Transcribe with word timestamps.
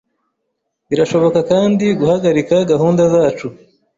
Birashoboka 0.89 1.39
kandi 1.51 1.85
guhagarika 1.99 2.55
gahunda 2.71 3.01
zacu, 3.13 3.47